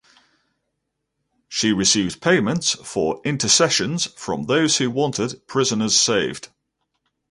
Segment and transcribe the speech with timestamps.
[1.47, 6.47] She received payments for intercessions from those who wanted prisoners saved.